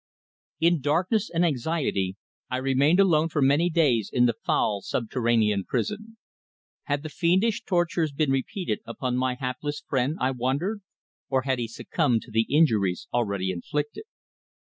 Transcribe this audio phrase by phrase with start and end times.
[0.59, 2.15] IN darkness and anxiety
[2.49, 6.17] I remained alone for many days in the foul subterranean prison.
[6.85, 10.81] Had the fiendish tortures been repeated upon my hapless friend, I wondered;
[11.29, 14.05] or had he succumbed to the injuries already inflicted?